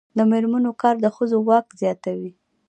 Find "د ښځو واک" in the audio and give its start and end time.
1.03-1.67